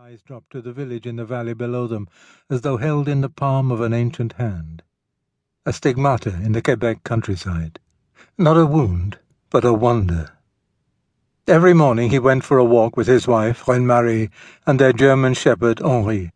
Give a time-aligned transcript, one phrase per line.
[0.00, 2.08] Eyes dropped to the village in the valley below them,
[2.50, 4.82] as though held in the palm of an ancient hand.
[5.64, 7.78] A stigmata in the Quebec countryside.
[8.36, 9.20] Not a wound,
[9.50, 10.32] but a wonder.
[11.46, 14.30] Every morning he went for a walk with his wife, Reine Marie,
[14.66, 16.32] and their German shepherd, Henri.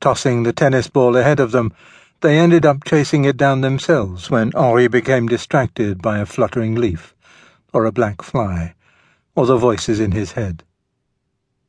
[0.00, 1.72] Tossing the tennis ball ahead of them,
[2.20, 7.16] they ended up chasing it down themselves when Henri became distracted by a fluttering leaf,
[7.74, 8.74] or a black fly,
[9.34, 10.62] or the voices in his head.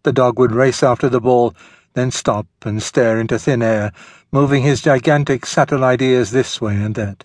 [0.03, 1.53] The dog would race after the ball,
[1.93, 3.91] then stop and stare into thin air,
[4.31, 7.23] moving his gigantic satellite ears this way and that,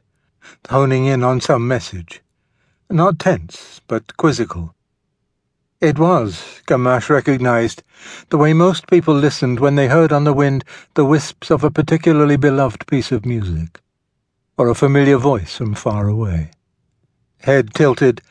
[0.68, 2.22] honing in on some message.
[2.90, 4.74] Not tense, but quizzical.
[5.80, 7.82] It was, Gamache recognized,
[8.30, 10.64] the way most people listened when they heard on the wind
[10.94, 13.80] the wisps of a particularly beloved piece of music,
[14.56, 16.50] or a familiar voice from far away.
[17.40, 18.22] Head tilted,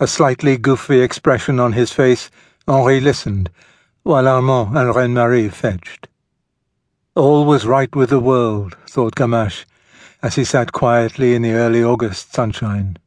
[0.00, 2.30] a slightly goofy expression on his face,
[2.66, 3.50] Henri listened,
[4.04, 6.08] while Armand and Reine Marie fetched.
[7.14, 9.64] All was right with the world, thought Gamache,
[10.22, 12.98] as he sat quietly in the early August sunshine.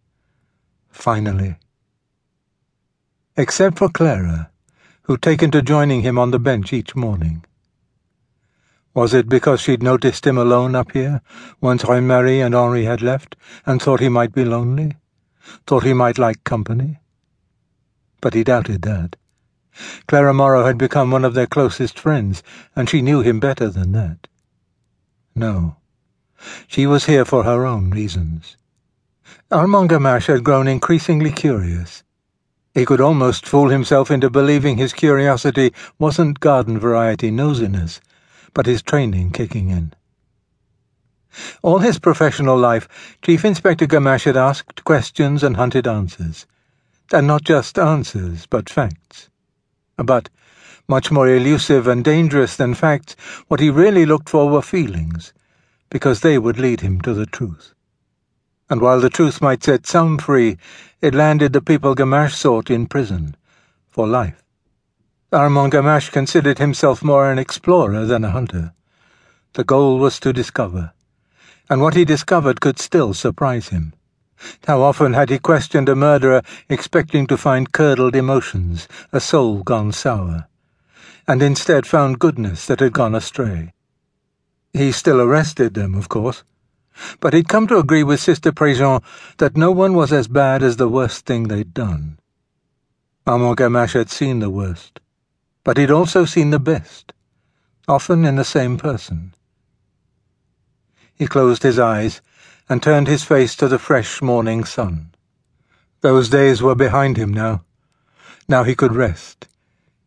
[0.89, 1.57] Finally.
[3.35, 4.49] Except for Clara,
[5.03, 7.45] who'd taken to joining him on the bench each morning.
[8.95, 11.21] Was it because she'd noticed him alone up here,
[11.61, 13.35] once Reine Marie and Henri had left,
[13.67, 14.97] and thought he might be lonely?
[15.67, 16.97] Thought he might like company?
[18.19, 19.15] But he doubted that.
[20.07, 22.41] Clara Morrow had become one of their closest friends,
[22.75, 24.27] and she knew him better than that.
[25.35, 25.77] No.
[26.67, 28.57] She was here for her own reasons.
[29.51, 32.03] Armand Gamache had grown increasingly curious.
[32.73, 37.99] He could almost fool himself into believing his curiosity wasn't garden-variety nosiness,
[38.53, 39.93] but his training kicking in.
[41.61, 42.87] All his professional life,
[43.21, 46.45] Chief Inspector Gamache had asked questions and hunted answers.
[47.11, 49.29] And not just answers, but facts.
[49.97, 50.29] But,
[50.87, 53.15] much more elusive and dangerous than facts,
[53.47, 55.33] what he really looked for were feelings,
[55.89, 57.73] because they would lead him to the truth.
[58.69, 60.57] And while the truth might set some free,
[61.01, 63.35] it landed the people Gamache sought in prison,
[63.89, 64.43] for life.
[65.31, 68.73] Armand Gamache considered himself more an explorer than a hunter.
[69.53, 70.93] The goal was to discover,
[71.69, 73.93] and what he discovered could still surprise him.
[74.65, 79.91] How often had he questioned a murderer, expecting to find curdled emotions, a soul gone
[79.91, 80.47] sour,
[81.27, 83.73] and instead found goodness that had gone astray.
[84.73, 86.43] He still arrested them, of course,
[87.19, 89.03] but he'd come to agree with Sister Préjean
[89.37, 92.19] that no one was as bad as the worst thing they'd done.
[93.25, 94.99] Armand Gamache had seen the worst,
[95.63, 97.13] but he'd also seen the best,
[97.87, 99.33] often in the same person.
[101.17, 102.21] He closed his eyes
[102.69, 105.11] and turned his face to the fresh morning sun.
[106.01, 107.63] Those days were behind him now.
[108.47, 109.47] Now he could rest,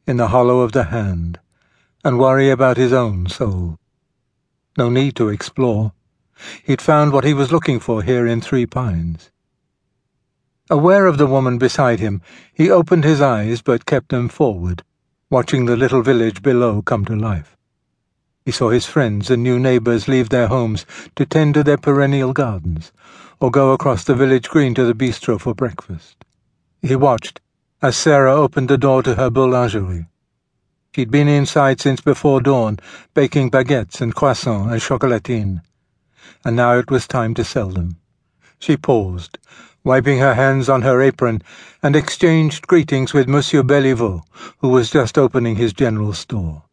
[0.07, 1.41] in the hollow of the hand,
[2.05, 3.79] and worry about his own soul.
[4.79, 5.93] No need to explore.
[6.63, 9.31] He'd found what he was looking for here in Three Pines.
[10.71, 12.23] Aware of the woman beside him,
[12.55, 14.85] he opened his eyes but kept them forward,
[15.29, 17.57] watching the little village below come to life.
[18.45, 20.87] He saw his friends and new neighbours leave their homes
[21.17, 22.91] to tend to their perennial gardens,
[23.39, 26.25] or go across the village green to the bistro for breakfast.
[26.81, 27.41] He watched
[27.83, 30.07] as Sarah opened the door to her boulangerie.
[30.95, 32.79] She'd been inside since before dawn,
[33.15, 35.63] baking baguettes and croissants and chocolatine,
[36.45, 37.97] and now it was time to sell them.
[38.59, 39.39] She paused,
[39.85, 41.43] wiping her hands on her apron,
[41.83, 44.23] and exchanged greetings with Monsieur Beliveau,
[44.59, 46.65] who was just opening his general store.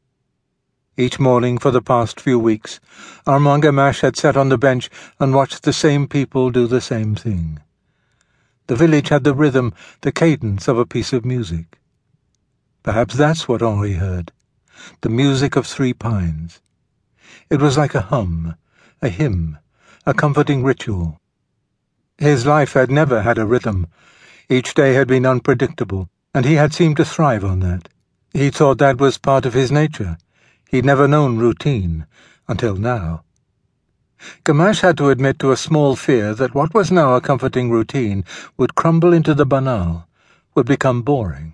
[0.99, 2.79] Each morning for the past few weeks,
[3.27, 7.13] Armand Gamache had sat on the bench and watched the same people do the same
[7.13, 7.59] thing.
[8.65, 11.77] The village had the rhythm, the cadence of a piece of music.
[12.81, 14.31] Perhaps that's what Henri heard,
[15.01, 16.61] the music of three pines.
[17.51, 18.55] It was like a hum,
[18.99, 19.59] a hymn,
[20.07, 21.21] a comforting ritual.
[22.17, 23.85] His life had never had a rhythm.
[24.49, 27.87] Each day had been unpredictable, and he had seemed to thrive on that.
[28.33, 30.17] He thought that was part of his nature
[30.69, 32.05] He'd never known routine,
[32.49, 33.23] until now.
[34.43, 38.25] Gamache had to admit to a small fear that what was now a comforting routine
[38.57, 40.07] would crumble into the banal,
[40.55, 41.53] would become boring.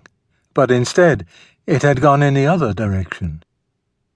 [0.52, 1.26] But instead,
[1.64, 3.44] it had gone in the other direction.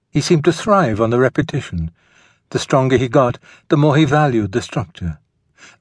[0.09, 1.91] He seemed to thrive on the repetition.
[2.49, 3.37] The stronger he got,
[3.69, 5.19] the more he valued the structure.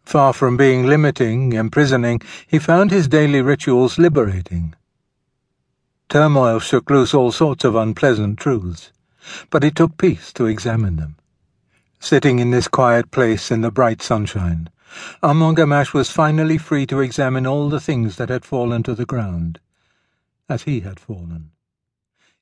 [0.04, 4.76] Far from being limiting, imprisoning, he found his daily rituals liberating.
[6.08, 8.92] Turmoil shook loose all sorts of unpleasant truths
[9.50, 11.16] but it took peace to examine them.
[12.00, 14.70] Sitting in this quiet place in the bright sunshine,
[15.22, 15.58] Armand
[15.92, 19.60] was finally free to examine all the things that had fallen to the ground,
[20.48, 21.50] as he had fallen.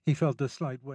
[0.04, 0.94] He felt the slight weight.